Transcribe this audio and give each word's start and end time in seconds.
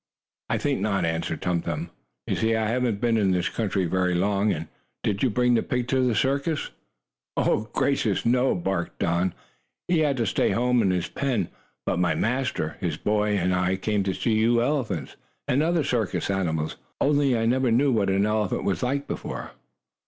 "I 0.49 0.57
think 0.57 0.79
not," 0.79 1.05
answered 1.05 1.43
Tum 1.43 1.61
Tum. 1.61 1.91
"You 2.25 2.35
see 2.35 2.55
I 2.55 2.67
haven't 2.67 2.99
been 2.99 3.17
in 3.17 3.29
this 3.29 3.49
country 3.49 3.85
very 3.85 4.15
long. 4.15 4.67
Did 5.03 5.21
you 5.21 5.29
bring 5.29 5.53
the 5.53 5.61
pig 5.61 5.87
to 5.89 6.01
the 6.01 6.15
circus?" 6.15 6.71
"Gracious, 7.73 8.25
no!" 8.25 8.55
barked 8.55 8.97
Don. 8.97 9.35
"He 9.87 9.99
had 9.99 10.17
to 10.17 10.25
stay 10.25 10.49
home 10.49 10.81
in 10.81 10.89
the 10.89 11.07
pen. 11.13 11.49
But 11.85 11.99
my 11.99 12.15
master, 12.15 12.77
his 12.79 12.97
boy 12.97 13.37
and 13.37 13.53
I 13.53 13.75
came 13.75 14.01
to 14.05 14.13
see 14.15 14.33
you 14.33 14.59
elephants, 14.63 15.17
and 15.47 15.61
other 15.61 15.83
circus 15.83 16.31
animals. 16.31 16.77
Only 16.99 17.37
I 17.37 17.45
never 17.45 17.69
knew 17.69 17.91
what 17.91 18.09
an 18.09 18.25
elephant 18.25 18.63
was 18.63 18.81
like 18.81 19.07
before." 19.07 19.51